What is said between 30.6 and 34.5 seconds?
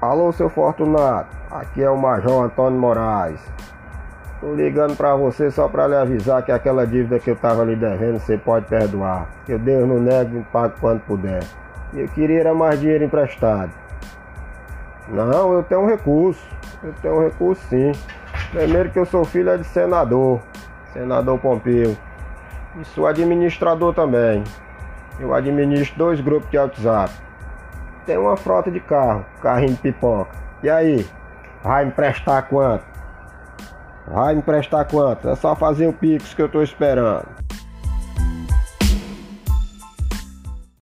E aí? Vai me prestar quanto? Vai me